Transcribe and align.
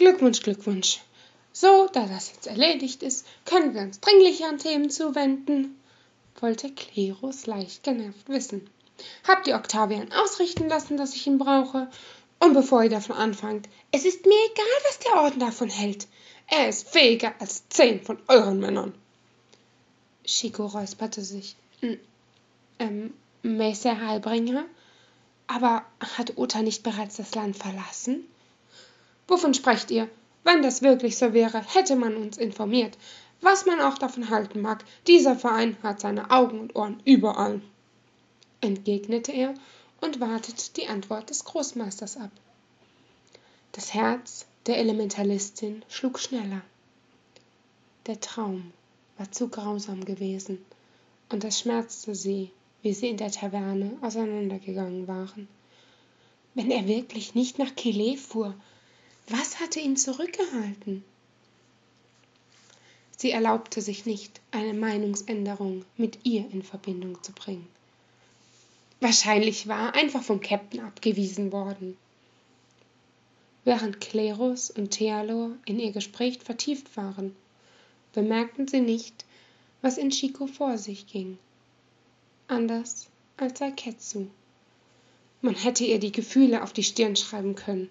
Glückwunsch, 0.00 0.40
Glückwunsch. 0.40 1.00
So, 1.52 1.86
da 1.92 2.06
das 2.06 2.32
jetzt 2.32 2.46
erledigt 2.46 3.02
ist, 3.02 3.26
können 3.44 3.74
wir 3.74 3.82
uns 3.82 4.00
dringlicheren 4.00 4.56
Themen 4.56 4.88
zuwenden, 4.88 5.78
wollte 6.40 6.70
Klerus 6.70 7.44
leicht 7.44 7.82
genervt 7.82 8.26
wissen. 8.26 8.70
Habt 9.28 9.46
ihr 9.46 9.56
Octavian 9.56 10.10
ausrichten 10.10 10.70
lassen, 10.70 10.96
dass 10.96 11.14
ich 11.14 11.26
ihn 11.26 11.36
brauche? 11.36 11.90
Und 12.38 12.54
bevor 12.54 12.82
ihr 12.82 12.88
davon 12.88 13.14
anfangt, 13.14 13.68
es 13.92 14.06
ist 14.06 14.24
mir 14.24 14.38
egal, 14.50 14.64
was 14.88 14.98
der 15.00 15.20
Orden 15.20 15.40
davon 15.40 15.68
hält. 15.68 16.06
Er 16.46 16.70
ist 16.70 16.88
fähiger 16.88 17.34
als 17.38 17.68
zehn 17.68 18.02
von 18.02 18.18
euren 18.26 18.58
Männern. 18.58 18.94
Chico 20.24 20.64
räusperte 20.64 21.20
sich. 21.20 21.56
Ähm, 22.78 23.12
Messer 23.42 24.00
Heilbringer? 24.00 24.64
Aber 25.46 25.84
hat 26.16 26.38
Uta 26.38 26.62
nicht 26.62 26.82
bereits 26.82 27.18
das 27.18 27.34
Land 27.34 27.58
verlassen? 27.58 28.24
Wovon 29.30 29.54
sprecht 29.54 29.92
ihr? 29.92 30.10
Wenn 30.42 30.60
das 30.60 30.82
wirklich 30.82 31.16
so 31.16 31.32
wäre, 31.32 31.62
hätte 31.72 31.94
man 31.94 32.16
uns 32.16 32.36
informiert. 32.36 32.98
Was 33.40 33.64
man 33.64 33.80
auch 33.80 33.96
davon 33.96 34.28
halten 34.28 34.60
mag, 34.60 34.84
dieser 35.06 35.36
Verein 35.36 35.76
hat 35.84 36.00
seine 36.00 36.32
Augen 36.32 36.58
und 36.58 36.74
Ohren 36.74 37.00
überall, 37.04 37.62
entgegnete 38.60 39.30
er 39.30 39.54
und 40.00 40.18
wartete 40.18 40.72
die 40.74 40.88
Antwort 40.88 41.30
des 41.30 41.44
Großmeisters 41.44 42.16
ab. 42.16 42.32
Das 43.70 43.94
Herz 43.94 44.46
der 44.66 44.78
Elementalistin 44.78 45.84
schlug 45.88 46.18
schneller. 46.18 46.62
Der 48.06 48.18
Traum 48.18 48.72
war 49.16 49.30
zu 49.30 49.46
grausam 49.46 50.04
gewesen, 50.04 50.58
und 51.28 51.44
es 51.44 51.60
schmerzte 51.60 52.16
sie, 52.16 52.50
wie 52.82 52.94
sie 52.94 53.08
in 53.08 53.16
der 53.16 53.30
Taverne 53.30 53.96
auseinandergegangen 54.00 55.06
waren. 55.06 55.46
Wenn 56.54 56.72
er 56.72 56.88
wirklich 56.88 57.36
nicht 57.36 57.60
nach 57.60 57.76
Kile 57.76 58.16
fuhr, 58.16 58.56
was 59.30 59.60
hatte 59.60 59.80
ihn 59.80 59.96
zurückgehalten? 59.96 61.04
Sie 63.16 63.30
erlaubte 63.30 63.80
sich 63.80 64.06
nicht, 64.06 64.40
eine 64.50 64.74
Meinungsänderung 64.74 65.84
mit 65.96 66.20
ihr 66.24 66.50
in 66.50 66.62
Verbindung 66.62 67.22
zu 67.22 67.32
bringen. 67.32 67.68
Wahrscheinlich 69.00 69.68
war 69.68 69.88
er 69.88 69.94
einfach 69.94 70.22
vom 70.22 70.40
Captain 70.40 70.80
abgewiesen 70.80 71.52
worden. 71.52 71.96
Während 73.64 74.00
Klerus 74.00 74.70
und 74.70 74.90
Thealor 74.90 75.52
in 75.64 75.78
ihr 75.78 75.92
Gespräch 75.92 76.38
vertieft 76.42 76.96
waren, 76.96 77.36
bemerkten 78.12 78.68
sie 78.68 78.80
nicht, 78.80 79.24
was 79.82 79.98
in 79.98 80.10
Chico 80.10 80.46
vor 80.46 80.78
sich 80.78 81.06
ging. 81.06 81.38
Anders 82.48 83.08
als 83.36 83.58
Saiketsu. 83.58 84.26
Man 85.40 85.54
hätte 85.54 85.84
ihr 85.84 85.98
die 85.98 86.12
Gefühle 86.12 86.62
auf 86.62 86.72
die 86.72 86.82
Stirn 86.82 87.16
schreiben 87.16 87.54
können, 87.54 87.90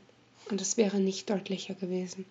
und 0.52 0.62
es 0.62 0.78
wäre 0.78 1.00
nicht 1.00 1.30
deutlicher 1.30 1.76
gewesen. 1.76 2.26